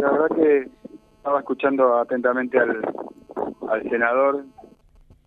la 0.00 0.10
verdad 0.10 0.36
que 0.36 0.68
estaba 1.16 1.40
escuchando 1.40 1.98
atentamente 1.98 2.58
al, 2.58 2.80
senador 3.88 4.44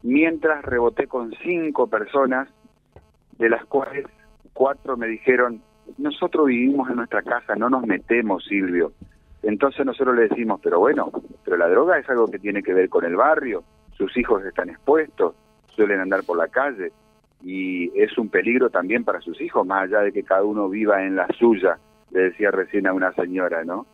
mientras 0.02 0.64
reboté 0.66 1.08
con 1.08 1.32
cinco 1.44 1.88
personas, 1.88 2.50
de 3.38 3.50
las 3.50 3.66
cuales 3.66 4.06
cuatro 4.54 4.98
me 4.98 5.08
dijeron, 5.08 5.62
nosotros 5.98 6.48
vivimos 6.48 6.90
en 6.90 6.98
nuestra 6.98 7.22
casa, 7.22 7.56
no 7.56 7.70
nos 7.70 7.86
metemos, 7.86 8.44
Silvio. 8.46 8.92
Entonces 9.44 9.86
nosotros 9.86 10.16
le 10.16 10.28
decimos, 10.30 10.60
pero 10.62 10.80
bueno, 10.80 11.12
pero 11.44 11.58
la 11.58 11.70
droga 11.70 11.98
es 12.00 12.10
algo 12.10 12.28
que 12.28 12.40
tiene 12.40 12.64
que 12.64 12.74
ver 12.74 12.90
con 12.90 13.06
el 13.06 13.16
barrio, 13.16 13.64
sus 13.98 14.16
hijos 14.18 14.44
están 14.44 14.70
expuestos, 14.70 15.36
suelen 15.76 16.00
andar 16.00 16.24
por 16.24 16.38
la 16.38 16.48
calle 16.48 16.92
y 17.44 17.92
es 18.00 18.18
un 18.18 18.30
peligro 18.30 18.70
también 18.70 19.04
para 19.04 19.22
sus 19.22 19.40
hijos, 19.42 19.66
más 19.66 19.84
allá 19.84 20.00
de 20.00 20.12
que 20.12 20.24
cada 20.24 20.44
uno 20.44 20.70
viva 20.70 21.04
en 21.04 21.16
la 21.16 21.28
suya, 21.38 21.78
le 22.12 22.24
decía 22.24 22.52
recién 22.52 22.88
a 22.88 22.94
una 22.94 23.12
señora, 23.14 23.64
¿no? 23.64 23.86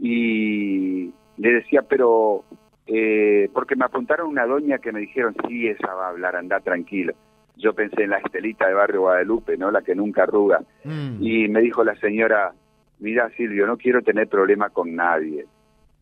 Y 0.00 1.12
le 1.36 1.52
decía, 1.52 1.82
pero, 1.82 2.44
eh, 2.86 3.50
porque 3.52 3.76
me 3.76 3.84
apuntaron 3.84 4.28
una 4.28 4.46
doña 4.46 4.78
que 4.78 4.92
me 4.92 5.00
dijeron, 5.00 5.36
sí, 5.46 5.68
esa 5.68 5.94
va 5.94 6.06
a 6.06 6.10
hablar, 6.10 6.36
anda 6.36 6.60
tranquilo. 6.60 7.12
Yo 7.56 7.74
pensé 7.74 8.04
en 8.04 8.10
la 8.10 8.18
Estelita 8.18 8.66
de 8.66 8.74
Barrio 8.74 9.02
Guadalupe, 9.02 9.58
¿no? 9.58 9.70
La 9.70 9.82
que 9.82 9.94
nunca 9.94 10.22
arruga. 10.22 10.60
Mm. 10.84 11.18
Y 11.20 11.48
me 11.48 11.60
dijo 11.60 11.84
la 11.84 11.94
señora, 11.96 12.52
mira 12.98 13.28
Silvio, 13.36 13.66
no 13.66 13.76
quiero 13.76 14.00
tener 14.02 14.28
problema 14.28 14.70
con 14.70 14.94
nadie. 14.94 15.44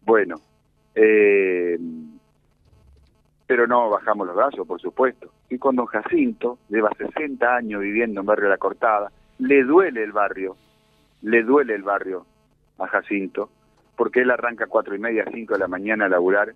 Bueno, 0.05 0.37
eh, 0.95 1.79
pero 3.49 3.67
no 3.67 3.89
bajamos 3.91 4.27
los 4.27 4.37
brazos, 4.37 4.67
por 4.67 4.81
supuesto. 4.81 5.31
Y 5.49 5.59
con 5.59 5.75
don 5.75 5.87
Jacinto, 5.87 6.59
lleva 6.69 6.91
60 6.97 7.57
años 7.57 7.81
viviendo 7.81 8.21
en 8.21 8.27
Barrio 8.27 8.49
La 8.49 8.59
Cortada, 8.59 9.11
le 9.39 9.65
duele 9.65 10.05
el 10.05 10.13
barrio, 10.13 10.57
le 11.23 11.43
duele 11.43 11.75
el 11.75 11.83
barrio 11.83 12.27
a 12.79 12.87
Jacinto, 12.87 13.49
porque 13.99 14.21
él 14.21 14.31
arranca 14.31 14.65
a 14.65 14.69
cuatro 14.69 14.95
y 14.95 15.01
media, 15.01 15.25
cinco 15.35 15.55
de 15.55 15.59
la 15.59 15.67
mañana 15.67 16.05
a 16.05 16.09
laburar 16.09 16.55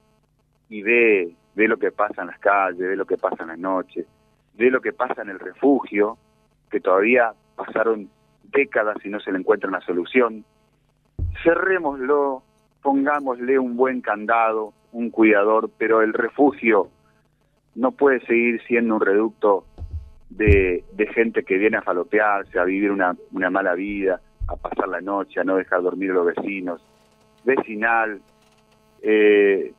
y 0.69 0.81
ve, 0.81 1.35
ve 1.57 1.67
lo 1.67 1.77
que 1.77 1.91
pasa 1.91 2.23
en 2.23 2.29
las 2.29 2.39
calles, 2.39 2.79
ve 2.79 2.95
lo 2.95 3.05
que 3.05 3.19
pasa 3.19 3.43
en 3.43 3.49
las 3.49 3.59
noches, 3.59 4.07
ve 4.55 4.71
lo 4.71 4.81
que 4.81 4.93
pasa 4.93 5.23
en 5.23 5.29
el 5.29 5.41
refugio, 5.41 6.19
que 6.71 6.79
todavía 6.79 7.33
pasaron 7.57 8.09
décadas 8.45 9.05
y 9.05 9.09
no 9.09 9.19
se 9.19 9.33
le 9.33 9.41
encuentra 9.41 9.69
una 9.69 9.81
solución. 9.81 10.45
Cerrémoslo, 11.43 12.45
pongámosle 12.81 13.59
un 13.59 13.77
buen 13.77 14.03
candado, 14.03 14.73
un 14.93 15.11
cuidador, 15.11 15.69
pero 15.77 16.01
el 16.01 16.13
refugio 16.13 16.91
no 17.75 17.91
puede 17.91 18.21
seguir 18.21 18.63
siendo 18.69 18.95
un 18.95 19.01
reducto 19.01 19.65
de, 20.31 20.85
de 20.93 21.07
gente 21.09 21.43
que 21.43 21.59
viene 21.59 21.79
a 21.79 21.83
falopearse, 21.83 22.57
a 22.61 22.65
vivir 22.65 22.93
una, 22.93 23.17
una 23.33 23.51
mala 23.51 23.75
vida, 23.75 24.21
a 24.47 24.55
pasar 24.55 24.87
la 24.87 25.01
noche, 25.01 25.41
a 25.41 25.45
no 25.45 25.57
dejar 25.57 25.83
dormir 25.83 26.13
a 26.13 26.15
los 26.15 26.27
vecinos. 26.27 26.81
Vecinal, 27.45 28.21
eh, 29.03 29.73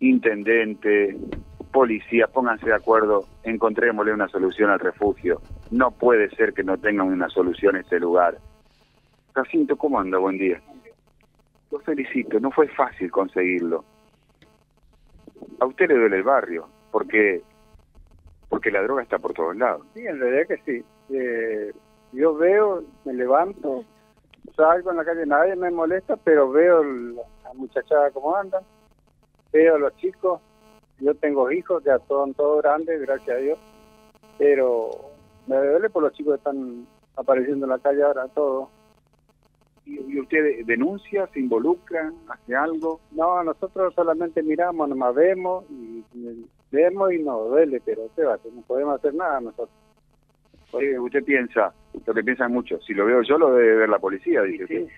intendente, 0.00 1.16
policía, 1.72 2.26
pónganse 2.26 2.66
de 2.66 2.74
acuerdo, 2.74 3.24
encontrémosle 3.42 4.12
una 4.12 4.28
solución 4.28 4.70
al 4.70 4.80
refugio. 4.80 5.40
No 5.70 5.90
puede 5.90 6.30
ser 6.30 6.52
que 6.52 6.64
no 6.64 6.78
tengan 6.78 7.08
una 7.08 7.28
solución 7.28 7.76
este 7.76 8.00
lugar. 8.00 8.38
Jacinto, 9.34 9.76
¿cómo 9.76 10.00
anda? 10.00 10.18
Buen 10.18 10.38
día. 10.38 10.60
Lo 11.70 11.78
felicito, 11.80 12.40
no 12.40 12.50
fue 12.50 12.68
fácil 12.68 13.10
conseguirlo. 13.10 13.84
A 15.60 15.66
usted 15.66 15.88
le 15.88 15.94
duele 15.94 16.16
el 16.16 16.22
barrio, 16.22 16.68
porque 16.90 17.42
porque 18.48 18.70
la 18.70 18.82
droga 18.82 19.02
está 19.02 19.18
por 19.18 19.34
todos 19.34 19.56
lados. 19.56 19.86
Sí, 19.94 20.06
en 20.06 20.18
realidad 20.18 20.46
que 20.48 20.56
sí. 20.64 20.84
Eh, 21.14 21.72
yo 22.12 22.34
veo, 22.34 22.82
me 23.04 23.12
levanto, 23.12 23.84
salgo 24.58 24.90
en 24.90 24.96
la 24.96 25.04
calle, 25.04 25.24
nadie 25.24 25.54
me 25.54 25.70
molesta, 25.70 26.16
pero 26.16 26.50
veo 26.50 26.82
la 26.82 27.54
muchachada 27.54 28.10
cómo 28.10 28.34
andan, 28.34 28.64
veo 29.52 29.76
a 29.76 29.78
los 29.78 29.96
chicos, 29.96 30.40
yo 30.98 31.14
tengo 31.14 31.50
hijos, 31.52 31.84
ya 31.84 32.00
son 32.08 32.34
todos 32.34 32.62
grandes, 32.62 33.00
gracias 33.00 33.36
a 33.36 33.40
Dios, 33.40 33.58
pero 34.36 34.90
me 35.46 35.56
duele 35.56 35.88
por 35.90 36.02
los 36.02 36.12
chicos 36.12 36.32
que 36.34 36.38
están 36.38 36.86
apareciendo 37.16 37.66
en 37.66 37.70
la 37.70 37.78
calle 37.78 38.02
ahora, 38.02 38.26
todos. 38.34 38.68
¿Y, 39.86 40.20
usted 40.20 40.66
denuncia, 40.66 41.28
se 41.28 41.40
involucra, 41.40 42.12
hace 42.28 42.54
algo? 42.54 43.00
No, 43.12 43.42
nosotros 43.44 43.94
solamente 43.94 44.42
miramos, 44.42 44.88
nomás 44.88 45.14
vemos, 45.14 45.64
y, 45.70 46.04
y 46.14 46.46
vemos 46.72 47.12
y 47.12 47.22
nos 47.22 47.48
duele, 47.48 47.80
pero 47.84 48.02
¿qué 48.14 48.24
va? 48.24 48.38
no 48.52 48.62
podemos 48.62 48.96
hacer 48.96 49.14
nada 49.14 49.40
nosotros. 49.40 49.77
Porque 50.70 50.98
usted 50.98 51.24
piensa, 51.24 51.72
lo 52.06 52.14
que 52.14 52.22
piensan 52.22 52.52
muchos, 52.52 52.84
si 52.84 52.92
lo 52.94 53.06
veo 53.06 53.22
yo 53.22 53.38
lo 53.38 53.54
debe 53.54 53.76
ver 53.76 53.88
la 53.88 53.98
policía, 53.98 54.42
dice 54.42 54.66
Sí, 54.66 54.78
usted. 54.82 54.92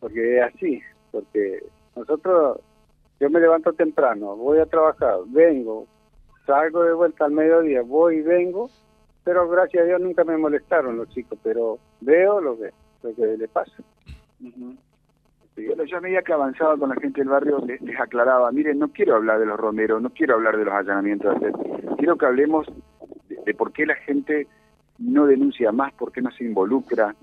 porque 0.00 0.38
es 0.38 0.42
así, 0.42 0.82
porque 1.12 1.62
nosotros, 1.94 2.58
yo 3.20 3.30
me 3.30 3.38
levanto 3.40 3.72
temprano, 3.72 4.36
voy 4.36 4.58
a 4.58 4.66
trabajar, 4.66 5.18
vengo, 5.26 5.86
salgo 6.46 6.82
de 6.82 6.92
vuelta 6.92 7.24
al 7.24 7.32
mediodía, 7.32 7.82
voy 7.82 8.16
y 8.16 8.22
vengo, 8.22 8.68
pero 9.24 9.48
gracias 9.48 9.84
a 9.84 9.86
Dios 9.86 10.00
nunca 10.00 10.24
me 10.24 10.36
molestaron 10.36 10.96
los 10.96 11.08
chicos, 11.10 11.38
pero 11.42 11.78
veo 12.00 12.40
lo 12.40 12.58
que, 12.58 12.70
lo 13.04 13.14
que 13.14 13.36
le 13.36 13.46
pasa. 13.48 13.76
Ujú. 14.44 14.74
Y 15.56 15.66
Bueno, 15.66 15.84
yo 15.84 15.98
a 15.98 16.00
medida 16.00 16.22
que 16.22 16.32
avanzaba 16.32 16.76
con 16.76 16.88
la 16.88 16.96
gente 16.96 17.20
del 17.20 17.28
barrio 17.28 17.58
les, 17.64 17.80
les 17.82 18.00
aclaraba, 18.00 18.50
miren, 18.50 18.78
no 18.80 18.88
quiero 18.88 19.14
hablar 19.14 19.38
de 19.38 19.46
los 19.46 19.60
romeros, 19.60 20.02
no 20.02 20.10
quiero 20.10 20.34
hablar 20.34 20.56
de 20.56 20.64
los 20.64 20.74
allanamientos, 20.74 21.36
quiero 21.98 22.16
que 22.16 22.26
hablemos 22.26 22.66
de, 23.28 23.36
de 23.44 23.54
por 23.54 23.70
qué 23.72 23.86
la 23.86 23.94
gente 23.96 24.48
no 25.02 25.26
denuncia 25.26 25.72
más, 25.72 25.92
por 25.94 26.12
qué 26.12 26.22
no 26.22 26.30
se 26.30 26.44
involucra, 26.44 27.14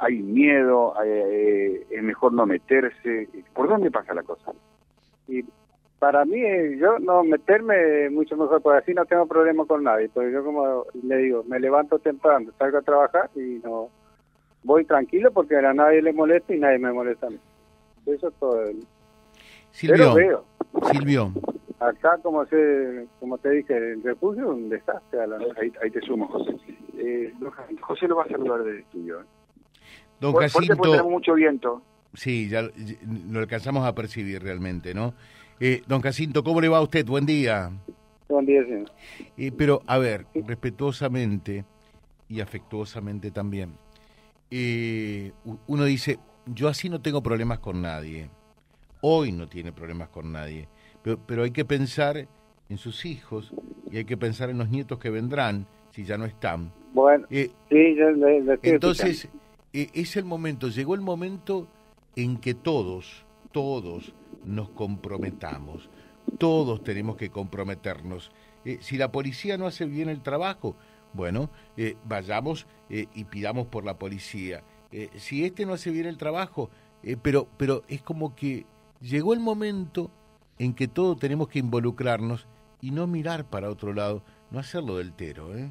hay 0.00 0.22
miedo, 0.22 0.94
eh, 1.04 1.86
es 1.90 2.02
mejor 2.02 2.32
no 2.32 2.46
meterse, 2.46 3.28
¿por 3.54 3.68
dónde 3.68 3.90
pasa 3.90 4.14
la 4.14 4.22
cosa? 4.22 4.52
Y 5.28 5.44
para 5.98 6.24
mí, 6.24 6.40
yo 6.78 6.98
no 6.98 7.22
meterme 7.22 8.10
mucho 8.10 8.36
mejor, 8.36 8.60
porque 8.60 8.78
así 8.78 8.94
no 8.94 9.04
tengo 9.04 9.26
problema 9.26 9.64
con 9.66 9.84
nadie, 9.84 10.08
porque 10.08 10.32
yo 10.32 10.44
como 10.44 10.84
le 11.02 11.16
digo, 11.18 11.44
me 11.46 11.60
levanto 11.60 11.98
temprano, 11.98 12.50
salgo 12.58 12.78
a 12.78 12.82
trabajar 12.82 13.30
y 13.36 13.60
no 13.62 13.88
voy 14.64 14.84
tranquilo 14.84 15.30
porque 15.32 15.56
a 15.56 15.72
nadie 15.72 16.02
le 16.02 16.12
molesta 16.12 16.54
y 16.54 16.58
nadie 16.58 16.78
me 16.78 16.92
molesta 16.92 17.26
a 17.26 17.30
mí. 17.30 17.38
Eso 18.06 18.28
es 18.28 18.34
todo. 18.34 18.64
Silvio, 19.70 19.96
Pero 19.96 20.14
veo, 20.14 20.44
Silvio, 20.90 21.32
acá 21.78 22.18
como 22.22 22.44
se, 22.46 23.06
como 23.20 23.38
te 23.38 23.50
dije, 23.50 23.76
el 23.76 24.02
refugio 24.02 24.42
es 24.42 24.58
un 24.58 24.68
desastre. 24.68 25.20
A 25.20 25.26
la 25.26 25.36
Ahí, 25.60 25.72
ahí 25.82 25.90
te 25.90 26.00
sumo, 26.00 26.28
José. 26.28 26.56
Eh, 27.02 27.32
don 27.40 27.50
Jacinto, 27.50 27.84
José 27.84 28.06
lo 28.06 28.16
va 28.16 28.24
a 28.24 28.28
saludar 28.28 28.62
del 28.62 28.78
estudio. 28.78 29.20
¿eh? 29.20 29.24
don 30.20 30.32
porque 30.32 31.02
mucho 31.02 31.34
viento. 31.34 31.82
sí, 32.14 32.48
ya 32.48 32.62
lo 32.62 33.40
alcanzamos 33.40 33.84
a 33.84 33.92
percibir 33.92 34.40
realmente, 34.40 34.94
¿no? 34.94 35.14
Eh, 35.58 35.82
don 35.88 36.00
Jacinto, 36.00 36.44
¿cómo 36.44 36.60
le 36.60 36.68
va 36.68 36.78
a 36.78 36.82
usted? 36.82 37.04
Buen 37.04 37.26
día. 37.26 37.72
Buen 38.28 38.46
día, 38.46 38.62
señor. 38.64 38.92
Eh, 39.36 39.50
pero, 39.50 39.82
a 39.86 39.98
ver, 39.98 40.26
respetuosamente 40.34 41.64
y 42.28 42.40
afectuosamente 42.40 43.32
también, 43.32 43.72
eh, 44.50 45.32
uno 45.66 45.84
dice, 45.84 46.20
yo 46.46 46.68
así 46.68 46.88
no 46.88 47.02
tengo 47.02 47.22
problemas 47.22 47.58
con 47.58 47.82
nadie, 47.82 48.30
hoy 49.00 49.32
no 49.32 49.48
tiene 49.48 49.72
problemas 49.72 50.08
con 50.08 50.30
nadie, 50.30 50.68
pero, 51.02 51.18
pero 51.26 51.42
hay 51.42 51.50
que 51.50 51.64
pensar 51.64 52.28
en 52.68 52.78
sus 52.78 53.04
hijos 53.04 53.52
y 53.90 53.96
hay 53.98 54.04
que 54.04 54.16
pensar 54.16 54.50
en 54.50 54.58
los 54.58 54.70
nietos 54.70 54.98
que 54.98 55.10
vendrán, 55.10 55.66
si 55.90 56.04
ya 56.04 56.16
no 56.16 56.26
están. 56.26 56.72
Bueno, 56.92 57.26
Eh, 57.30 57.50
sí, 57.68 57.96
yo 57.96 58.10
le, 58.10 58.42
le 58.42 58.54
estoy 58.54 58.70
entonces, 58.70 59.28
eh, 59.72 59.88
es 59.94 60.16
el 60.16 60.24
momento, 60.24 60.68
llegó 60.68 60.94
el 60.94 61.00
momento 61.00 61.66
en 62.16 62.36
que 62.36 62.54
todos, 62.54 63.24
todos 63.52 64.12
nos 64.44 64.68
comprometamos, 64.70 65.88
todos 66.38 66.82
tenemos 66.84 67.16
que 67.16 67.30
comprometernos. 67.30 68.30
Eh, 68.64 68.78
si 68.80 68.98
la 68.98 69.10
policía 69.10 69.56
no 69.56 69.66
hace 69.66 69.86
bien 69.86 70.08
el 70.08 70.20
trabajo, 70.20 70.76
bueno, 71.14 71.50
vayamos 72.04 72.66
eh, 72.88 73.06
y 73.14 73.24
pidamos 73.24 73.66
por 73.66 73.84
la 73.84 73.98
policía. 73.98 74.62
Si 75.16 75.44
este 75.44 75.64
no 75.64 75.72
hace 75.72 75.90
bien 75.90 76.06
el 76.06 76.18
trabajo, 76.18 76.68
pero, 77.22 77.48
pero 77.56 77.82
es 77.88 78.02
como 78.02 78.34
que 78.34 78.66
llegó 79.00 79.32
el 79.32 79.40
momento 79.40 80.10
en 80.58 80.74
que 80.74 80.86
todos 80.86 81.18
tenemos 81.18 81.48
que 81.48 81.58
involucrarnos 81.58 82.46
y 82.82 82.90
no 82.90 83.06
mirar 83.06 83.44
para 83.48 83.70
otro 83.70 83.94
lado, 83.94 84.22
no 84.50 84.58
hacerlo 84.58 84.98
del 84.98 85.14
tero, 85.14 85.56
¿eh? 85.56 85.70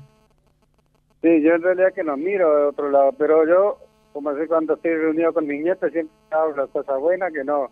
Sí, 1.21 1.41
yo 1.41 1.55
en 1.55 1.61
realidad 1.61 1.93
que 1.93 2.03
no 2.03 2.17
miro 2.17 2.55
de 2.55 2.65
otro 2.65 2.89
lado, 2.89 3.11
pero 3.17 3.47
yo, 3.47 3.77
como 4.11 4.33
sé 4.35 4.47
cuando 4.47 4.73
estoy 4.73 4.95
reunido 4.95 5.33
con 5.33 5.45
mis 5.45 5.63
nietos, 5.63 5.91
siempre 5.91 6.15
hablo 6.31 6.67
cosas 6.69 6.99
buenas 6.99 7.31
que 7.31 7.43
no 7.43 7.69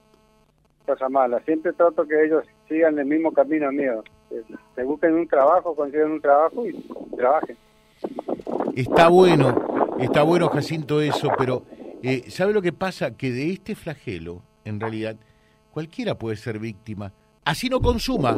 cosas 0.86 1.10
malas. 1.10 1.44
Siempre 1.46 1.74
trato 1.74 2.08
que 2.08 2.26
ellos 2.26 2.44
sigan 2.68 2.98
el 3.00 3.06
mismo 3.06 3.32
camino 3.32 3.72
mío. 3.72 4.04
Se 4.76 4.84
busquen 4.84 5.14
un 5.14 5.28
trabajo, 5.28 5.76
consigan 5.76 6.12
un 6.12 6.22
trabajo 6.22 6.66
y 6.66 6.74
trabajen. 7.16 7.58
Está 8.76 9.10
bueno, 9.10 9.96
está 10.00 10.24
bueno 10.24 10.50
Jacinto 10.50 11.02
eso, 11.02 11.30
pero 11.38 11.64
eh, 12.02 12.30
¿sabe 12.30 12.54
lo 12.54 12.62
que 12.62 12.72
pasa? 12.72 13.18
Que 13.18 13.32
de 13.32 13.52
este 13.52 13.76
flagelo, 13.76 14.42
en 14.64 14.80
realidad, 14.80 15.16
cualquiera 15.72 16.16
puede 16.18 16.38
ser 16.38 16.60
víctima. 16.60 17.12
Así 17.44 17.68
no 17.68 17.82
consuma, 17.82 18.38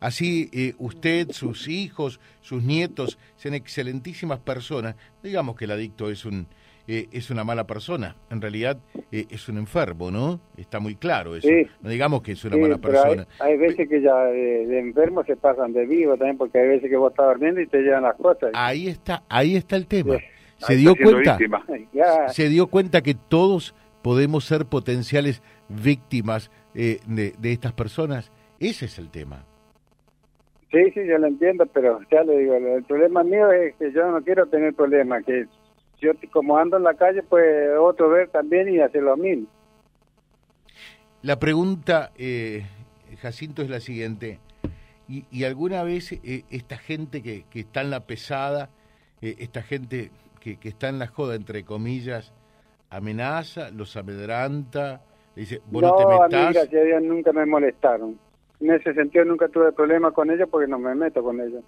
así 0.00 0.50
eh, 0.52 0.74
usted, 0.78 1.30
sus 1.30 1.68
hijos, 1.68 2.20
sus 2.40 2.62
nietos, 2.62 3.18
sean 3.36 3.54
excelentísimas 3.54 4.40
personas. 4.40 4.96
Digamos 5.22 5.56
que 5.56 5.66
el 5.66 5.70
adicto 5.70 6.10
es 6.10 6.24
un 6.24 6.46
eh, 6.92 7.08
es 7.12 7.30
una 7.30 7.44
mala 7.44 7.68
persona. 7.68 8.16
En 8.30 8.40
realidad 8.40 8.76
eh, 9.12 9.26
es 9.30 9.48
un 9.48 9.58
enfermo, 9.58 10.10
¿no? 10.10 10.40
Está 10.56 10.80
muy 10.80 10.96
claro 10.96 11.36
eso. 11.36 11.46
Sí. 11.46 11.66
No 11.82 11.88
digamos 11.88 12.20
que 12.20 12.32
es 12.32 12.44
una 12.44 12.56
Sí, 12.56 12.60
mala 12.62 12.78
persona. 12.78 13.28
Hay, 13.38 13.52
hay 13.52 13.58
veces 13.58 13.88
que 13.88 14.02
ya 14.02 14.16
de, 14.24 14.66
de 14.66 14.78
enfermos 14.80 15.24
se 15.26 15.36
pasan 15.36 15.72
de 15.72 15.86
vivo 15.86 16.16
también, 16.16 16.36
porque 16.36 16.58
hay 16.58 16.66
veces 16.66 16.90
que 16.90 16.96
vos 16.96 17.12
estás 17.12 17.28
durmiendo 17.28 17.60
y 17.60 17.68
te 17.68 17.78
llevan 17.78 18.02
las 18.02 18.16
cosas. 18.16 18.50
Ahí 18.54 18.88
está, 18.88 19.22
ahí 19.28 19.54
está 19.54 19.76
el 19.76 19.86
tema. 19.86 20.16
Sí. 20.16 20.24
Se 20.66 20.76
dio 20.76 20.96
cuenta, 20.96 21.38
se 22.28 22.48
dio 22.48 22.66
cuenta 22.66 23.02
que 23.02 23.14
todos 23.14 23.74
podemos 24.02 24.44
ser 24.44 24.66
potenciales 24.66 25.42
víctimas 25.68 26.50
eh, 26.74 26.98
de, 27.06 27.34
de 27.38 27.52
estas 27.52 27.72
personas. 27.72 28.32
Ese 28.58 28.86
es 28.86 28.98
el 28.98 29.10
tema. 29.10 29.44
Sí, 30.70 30.90
sí, 30.92 31.06
yo 31.06 31.18
lo 31.18 31.26
entiendo, 31.26 31.66
pero 31.66 32.00
ya 32.10 32.22
le 32.22 32.38
digo, 32.38 32.54
el 32.54 32.84
problema 32.84 33.22
mío 33.22 33.50
es 33.52 33.74
que 33.76 33.92
yo 33.92 34.10
no 34.10 34.22
quiero 34.22 34.46
tener 34.46 34.74
problemas, 34.74 35.24
que 35.24 35.46
yo 36.00 36.12
como 36.32 36.56
ando 36.56 36.76
en 36.76 36.84
la 36.84 36.94
calle, 36.94 37.22
pues 37.22 37.70
otro 37.78 38.08
ver 38.08 38.28
también 38.28 38.68
y 38.68 38.80
hacer 38.80 39.02
lo 39.02 39.16
mismo. 39.16 39.46
La 41.22 41.38
pregunta, 41.38 42.12
eh, 42.16 42.64
Jacinto, 43.20 43.62
es 43.62 43.68
la 43.68 43.80
siguiente. 43.80 44.38
¿Y, 45.06 45.26
y 45.30 45.44
alguna 45.44 45.82
vez 45.82 46.12
eh, 46.12 46.44
esta 46.50 46.78
gente 46.78 47.22
que, 47.22 47.44
que 47.50 47.60
está 47.60 47.82
en 47.82 47.90
la 47.90 48.06
pesada, 48.06 48.70
eh, 49.20 49.34
esta 49.38 49.62
gente 49.62 50.10
que, 50.40 50.56
que 50.56 50.68
está 50.68 50.88
en 50.88 50.98
la 50.98 51.08
joda, 51.08 51.34
entre 51.34 51.64
comillas, 51.64 52.32
amenaza, 52.88 53.70
los 53.70 53.96
amedranta, 53.96 55.02
le 55.34 55.42
dice, 55.42 55.60
vos 55.70 55.82
no, 55.82 55.90
no, 55.90 56.28
te 56.28 56.36
a 56.36 56.38
mí, 56.48 56.52
gracias 56.54 56.74
a 56.74 56.84
Dios, 56.84 57.02
nunca 57.02 57.32
me 57.32 57.44
molestaron. 57.44 58.18
En 58.60 58.70
ese 58.70 58.92
sentido 58.94 59.24
nunca 59.24 59.48
tuve 59.48 59.72
problemas 59.72 60.12
con 60.12 60.30
ellos 60.30 60.48
porque 60.50 60.68
no 60.68 60.78
me 60.78 60.94
meto 60.94 61.22
con 61.22 61.40
ellos. 61.40 61.64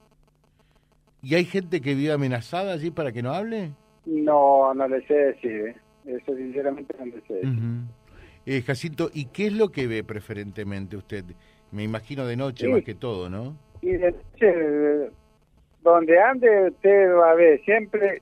¿Y 1.23 1.35
hay 1.37 1.45
gente 1.45 1.81
que 1.81 1.95
vive 1.95 2.13
amenazada 2.13 2.73
allí 2.75 2.91
para 2.91 3.13
que 3.13 3.23
no 3.23 3.33
hable? 3.33 3.71
No, 4.07 4.75
no 4.75 4.89
le 4.89 5.07
sé 5.07 5.15
decir, 5.15 5.53
¿eh? 5.69 5.77
eso 6.07 6.35
sinceramente 6.37 6.95
no 6.99 7.07
le 7.07 7.21
sé 7.23 7.35
decir. 7.35 7.59
Eh, 8.45 8.63
Jacinto, 8.63 9.09
¿y 9.15 9.27
qué 9.27 9.47
es 9.47 9.53
lo 9.53 9.69
que 9.71 9.87
ve 9.87 10.03
preferentemente 10.03 10.97
usted? 10.97 11.25
Me 11.71 11.85
imagino 11.85 12.27
de 12.27 12.37
noche 12.37 12.67
Sí. 12.67 12.73
más 12.73 12.83
que 12.83 12.95
todo, 12.95 13.31
¿no? 13.31 13.57
Y 13.81 13.93
de 13.93 14.11
noche, 14.13 15.11
donde 15.83 16.21
ande, 16.21 16.69
usted 16.69 17.15
va 17.15 17.31
a 17.31 17.35
ver 17.35 17.61
siempre 17.65 18.21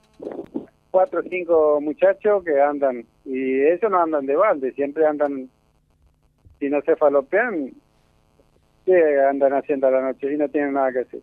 cuatro 0.91 1.21
o 1.21 1.23
cinco 1.23 1.79
muchachos 1.81 2.43
que 2.43 2.61
andan, 2.61 3.03
y 3.25 3.61
eso 3.61 3.89
no 3.89 4.01
andan 4.01 4.25
de 4.27 4.35
balde, 4.35 4.71
siempre 4.73 5.05
andan, 5.07 5.49
si 6.59 6.69
no 6.69 6.81
se 6.81 6.95
falopean, 6.95 7.71
¿qué 8.85 9.19
andan 9.21 9.53
haciendo 9.53 9.87
a 9.87 9.91
la 9.91 10.01
noche? 10.01 10.33
Y 10.33 10.37
no 10.37 10.47
tienen 10.49 10.73
nada 10.73 10.91
que 10.91 10.99
hacer. 10.99 11.21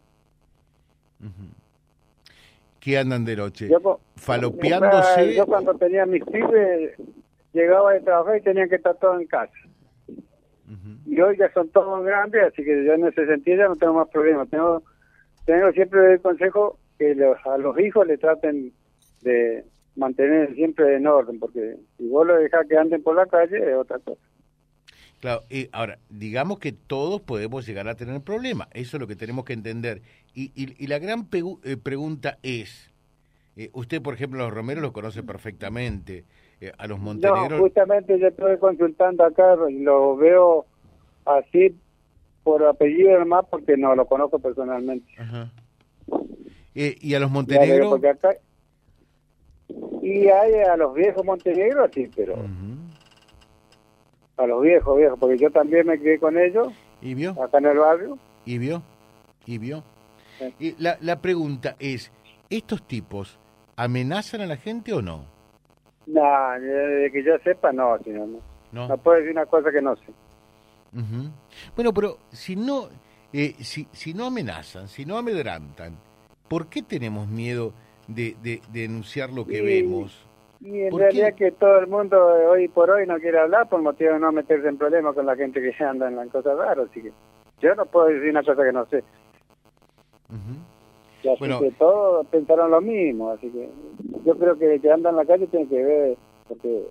¿Qué 2.81 2.99
andan 2.99 3.25
de 3.25 3.37
noche? 3.37 3.69
Yo, 3.69 4.01
Falopeándose. 4.17 5.35
Yo 5.35 5.47
cuando 5.47 5.75
tenía 5.75 6.07
mis 6.07 6.25
pibes, 6.25 6.93
llegaba 7.53 7.93
de 7.93 8.01
trabajar 8.01 8.37
y 8.39 8.41
tenían 8.43 8.69
que 8.69 8.77
estar 8.77 8.97
todos 8.97 9.21
en 9.21 9.27
casa. 9.27 9.53
Y 11.07 11.19
hoy 11.21 11.37
ya 11.39 11.51
son 11.53 11.69
todos 11.71 12.05
grandes, 12.05 12.43
así 12.45 12.63
que 12.63 12.85
yo 12.85 12.93
en 12.93 13.07
ese 13.07 13.27
sentido 13.27 13.57
ya 13.59 13.69
no 13.69 13.77
tengo 13.77 13.95
más 13.95 14.09
problemas. 14.09 14.49
Tengo, 14.51 14.83
tengo 15.47 15.73
siempre 15.73 16.13
el 16.15 16.21
consejo 16.21 16.79
que 16.99 17.15
los- 17.15 17.39
a 17.47 17.57
los 17.59 17.79
hijos 17.81 18.07
le 18.07 18.19
traten 18.19 18.73
de 19.23 19.65
mantener 19.97 20.55
siempre 20.55 20.95
en 20.97 21.07
orden, 21.07 21.39
porque 21.41 21.77
si 21.97 22.07
vos 22.09 22.27
lo 22.27 22.37
dejás 22.37 22.67
que 22.69 22.77
anden 22.77 23.03
por 23.03 23.17
la 23.17 23.27
calle 23.27 23.57
es 23.71 23.77
otra 23.77 23.99
cosa. 23.99 24.21
Claro, 25.21 25.43
y 25.51 25.69
ahora, 25.73 25.99
digamos 26.11 26.61
que 26.61 26.71
todos 26.73 27.21
podemos 27.21 27.67
llegar 27.67 27.89
a 27.89 27.97
tener 27.97 28.21
problemas, 28.21 28.69
eso 28.73 28.97
es 28.97 29.01
lo 29.01 29.07
que 29.09 29.17
tenemos 29.17 29.45
que 29.45 29.53
entender. 29.53 30.01
Y, 30.33 30.53
y- 30.55 30.77
y 30.83 30.87
la 30.87 30.99
gran 31.01 31.29
eh, 31.65 31.77
pregunta 31.77 32.39
es, 32.43 32.93
eh, 33.57 33.71
usted 33.73 34.01
por 34.01 34.15
ejemplo 34.15 34.41
a 34.41 34.45
los 34.47 34.55
romeros 34.55 34.83
los 34.83 34.93
conoce 34.93 35.25
perfectamente, 35.25 36.25
eh, 36.61 36.71
a 36.79 36.87
los 36.87 36.99
No, 36.99 37.05
montenegros... 37.05 37.61
justamente 37.61 38.19
yo 38.19 38.29
estoy 38.29 38.59
consultando 38.59 39.25
acá 39.25 39.57
y 39.69 39.79
lo 39.81 40.17
veo 40.17 40.67
así 41.25 41.77
por 42.45 42.65
apellido 42.65 43.19
nomás 43.19 43.45
porque 43.51 43.77
no 43.77 43.97
lo 43.97 44.07
conozco 44.07 44.39
personalmente. 44.39 45.13
Ajá. 45.19 45.51
Eh, 46.77 46.97
y 47.01 47.15
a 47.15 47.19
los 47.21 47.31
montenegros... 47.31 47.89
porque 47.89 48.09
acá- 48.11 48.37
Y 50.01 50.29
hay 50.29 50.55
a 50.55 50.77
los 50.77 50.95
viejos 50.95 51.25
montenegros, 51.25 51.91
sí, 51.93 52.09
pero 52.15 52.35
Ujú. 52.35 52.78
A 54.39 54.47
los 54.47 54.63
viejos, 54.63 54.97
viejos, 54.97 55.19
porque 55.19 55.37
yo 55.39 55.51
también 55.51 55.87
me 55.87 55.99
quedé 55.99 56.19
con 56.19 56.39
ellos 56.39 56.73
¿Y 57.03 57.15
vio? 57.15 57.31
acá 57.43 57.59
en 57.59 57.67
el 57.67 57.79
barrio. 57.79 58.19
¿Y 58.45 58.59
vio? 58.59 58.83
¿Y 59.47 59.59
vio? 59.59 59.83
Sí. 60.39 60.55
Y 60.59 60.83
la, 60.83 60.97
la 61.01 61.21
pregunta 61.21 61.77
es, 61.79 62.11
¿estos 62.49 62.83
tipos 62.87 63.39
amenazan 63.77 64.41
a 64.41 64.47
la 64.47 64.57
gente 64.57 64.93
o 64.93 65.03
no? 65.03 65.25
No, 66.07 66.23
de 66.61 67.11
que 67.13 67.23
yo 67.25 67.33
sepa, 67.45 67.73
no, 67.73 67.99
señor. 68.05 68.29
No, 68.29 68.41
No. 68.73 68.89
no 68.89 68.97
puedo 68.99 69.17
decir 69.19 69.33
una 69.33 69.47
cosa 69.47 69.71
que 69.71 69.83
no 69.83 69.97
sé. 69.97 70.05
Ujú. 70.95 71.31
Bueno, 71.75 71.93
pero 71.93 72.19
si 72.31 72.57
no, 72.57 72.89
eh, 73.33 73.55
si, 73.61 73.87
si 73.93 74.15
no 74.15 74.27
amenazan, 74.27 74.89
si 74.89 75.05
no 75.05 75.19
amedrantan, 75.19 75.97
¿por 76.49 76.69
qué 76.69 76.83
tenemos 76.83 77.29
miedo 77.29 77.73
de, 78.07 78.37
de- 78.43 78.63
de 78.73 78.83
denunciar 78.83 79.31
lo 79.31 79.47
que 79.47 79.59
Y- 79.59 79.83
vemos? 79.83 80.25
Y 80.61 80.81
en 80.83 80.91
¿Por 80.91 81.01
realidad 81.01 81.35
qué? 81.37 81.47
que 81.47 81.53
todo 81.53 81.79
el 81.79 81.87
mundo 81.87 82.17
eh, 82.37 82.47
hoy 82.47 82.69
por 82.69 82.91
hoy 82.91 83.07
no 83.07 83.17
quiere 83.19 83.39
hablar 83.39 83.69
por 83.69 83.81
motivo 83.81 84.13
de 84.15 84.19
no 84.19 84.33
meterse 84.33 84.67
en 84.69 84.77
problemas 84.77 85.15
con 85.15 85.25
la 85.27 85.37
gente 85.37 85.61
que 85.61 85.73
anda 85.85 86.09
en 86.09 86.17
las 86.17 86.29
cosas 86.29 86.57
raras. 86.59 86.89
Así 86.91 87.01
que 87.03 87.13
yo 87.61 87.75
no 87.75 87.87
puedo 87.87 88.07
decir 88.07 88.31
una 88.31 88.43
cosa 88.43 88.65
que 88.65 88.73
no 88.73 88.87
sé. 88.87 89.05
Ujú. 90.31 90.59
Y 91.23 91.29
así 91.29 91.39
Bueno. 91.39 91.61
que 91.61 91.71
todos 91.73 92.27
pensaron 92.27 92.71
lo 92.71 92.81
mismo. 92.81 93.31
Así 93.31 93.49
que 93.51 93.69
yo 94.25 94.37
creo 94.37 94.59
que 94.59 94.75
el 94.75 94.81
que 94.81 94.91
anda 94.93 95.11
en 95.11 95.17
la 95.17 95.25
calle 95.25 95.47
tiene 95.47 95.69
que 95.69 95.83
ver, 95.83 96.17
porque 96.49 96.87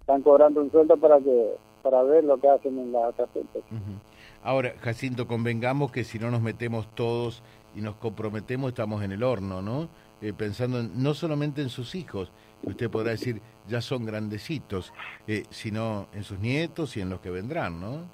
están 0.00 0.22
cobrando 0.22 0.60
un 0.60 0.70
sueldo 0.70 0.96
para 0.96 1.18
que 1.18 1.54
para 1.82 2.02
ver 2.02 2.24
lo 2.24 2.38
que 2.38 2.48
hacen 2.48 2.78
en 2.78 2.92
las 2.92 3.10
otras 3.10 3.28
gente. 3.34 3.58
Ujú. 3.58 3.98
Ahora, 4.42 4.72
Jacinto, 4.80 5.26
convengamos 5.26 5.92
que 5.92 6.02
si 6.02 6.18
no 6.18 6.30
nos 6.30 6.40
metemos 6.40 6.88
todos 6.94 7.42
y 7.76 7.82
nos 7.82 7.96
comprometemos, 7.96 8.68
estamos 8.70 9.02
en 9.02 9.12
el 9.12 9.22
horno, 9.22 9.60
¿no? 9.60 9.88
Eh, 10.22 10.32
pensando 10.32 10.80
en- 10.80 11.02
no 11.02 11.12
solamente 11.12 11.60
en 11.60 11.68
sus 11.68 11.94
hijos, 11.94 12.32
usted 12.66 12.90
podrá 12.90 13.10
decir 13.12 13.40
ya 13.66 13.80
son 13.80 14.04
grandecitos, 14.04 14.92
eh, 15.26 15.44
sino 15.50 16.08
en 16.12 16.22
sus 16.22 16.38
nietos 16.38 16.96
y 16.96 17.00
en 17.00 17.10
los 17.10 17.20
que 17.20 17.30
vendrán, 17.30 17.80
¿no? 17.80 18.08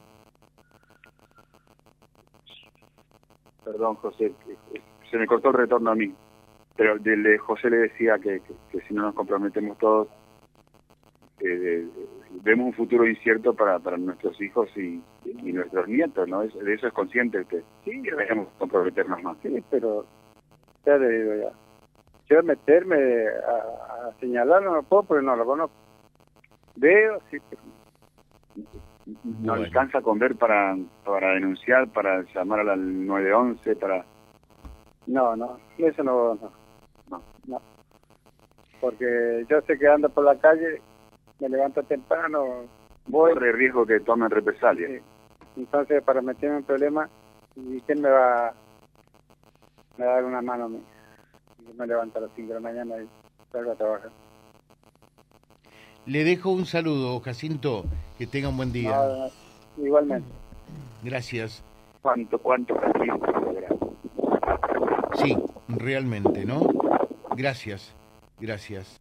Perdón, 3.65 3.97
José, 3.97 4.33
se 5.11 5.19
me 5.19 5.27
cortó 5.27 5.49
el 5.49 5.55
retorno 5.55 5.91
a 5.91 5.95
mí. 5.95 6.13
Pero 6.77 6.99
de 6.99 7.39
José 7.39 7.69
le 7.69 7.77
decía 7.79 8.19
que, 8.19 8.41
que- 8.41 8.55
que 8.73 8.81
si 8.87 8.95
no 8.95 9.03
nos 9.03 9.15
comprometemos 9.15 9.77
todos, 9.79 10.09
eh, 11.41 11.87
vemos 12.43 12.67
un 12.67 12.73
futuro 12.75 13.07
incierto 13.07 13.55
para, 13.55 13.79
para 13.79 13.97
nuestros 13.99 14.41
hijos 14.41 14.69
y, 14.77 15.03
y 15.25 15.53
nuestros 15.53 15.89
nietos, 15.89 16.27
¿no? 16.29 16.43
Es- 16.43 16.55
de 16.55 16.75
eso 16.75 16.87
es 16.87 16.93
consciente 16.95 17.41
usted. 17.41 17.63
Sí, 17.85 18.01
deberíamos 18.01 18.49
comprometernos 18.59 19.23
más. 19.23 19.37
Sí, 19.43 19.63
pero 19.71 20.07
ya 20.87 20.97
le 20.97 21.09
digo 21.11 21.35
ya. 21.43 21.53
Yo 22.31 22.43
meterme 22.45 22.97
a, 23.29 24.09
a 24.09 24.15
señalar 24.21 24.63
no 24.63 24.77
lo 24.77 24.83
puedo 24.85 25.03
porque 25.03 25.25
no 25.25 25.35
lo 25.35 25.45
conozco. 25.45 25.75
Veo, 26.77 27.19
sí, 27.31 27.39
pero 27.51 27.63
No 29.25 29.53
Bueno. 29.53 29.65
alcanza 29.65 30.01
con 30.01 30.19
ver 30.19 30.37
para, 30.37 30.77
para 31.05 31.35
denunciar, 31.35 31.89
para 31.91 32.23
llamar 32.35 32.61
a 32.61 32.65
la 32.65 32.77
911, 32.77 33.77
para... 33.77 34.05
no, 35.07 35.35
no, 35.37 35.59
eso 35.79 36.03
no, 36.05 36.35
no, 36.37 36.53
No. 37.09 37.23
no. 37.47 37.61
Porque 38.81 39.45
yo 39.49 39.61
sé 39.63 39.77
que 39.79 39.89
ando 39.89 40.09
por 40.09 40.25
la 40.25 40.39
calle, 40.39 40.81
me 41.41 41.49
levanto 41.49 41.83
temprano, 41.83 42.65
voy, 43.07 43.35
Corre 43.35 43.53
riesgo 43.53 43.85
que 43.85 44.01
tomen 44.01 44.31
represalias. 44.31 44.91
sí. 44.91 45.61
entonces 45.63 46.03
para 46.05 46.23
meterme 46.23 46.59
en 46.59 46.65
problemas, 46.65 47.11
¿y 47.57 47.81
quién 47.83 48.01
me 48.01 48.09
va, 48.11 48.55
me 49.99 50.07
va 50.07 50.13
a 50.13 50.15
dar 50.15 50.25
una 50.25 50.41
mano 50.43 50.65
a 50.67 50.69
mí? 50.69 50.83
Yo 51.67 51.75
me 51.75 51.87
levanto 51.87 52.19
a 52.19 52.23
las 52.23 52.31
5 52.35 52.49
de 52.49 52.55
la 52.55 52.61
mañana 52.61 53.03
y 53.03 53.09
salgo 53.53 53.73
a 53.73 53.75
trabajar. 53.75 54.11
Le 56.07 56.25
dejo 56.25 56.51
un 56.51 56.67
saludo, 56.67 57.21
Jacinto, 57.21 57.85
que 58.19 58.27
tenga 58.27 58.49
un 58.49 58.57
buen 58.57 58.73
día. 58.73 58.97
No, 58.97 59.31
no, 59.77 59.87
igualmente. 59.87 60.29
Gracias. 61.03 61.63
¿Cuánto, 62.03 62.39
cuánto 62.39 62.75
logra? 62.75 63.69
Sí, 65.15 65.37
realmente, 65.69 66.45
¿no? 66.45 66.67
Gracias, 67.37 67.95
gracias. 68.39 69.01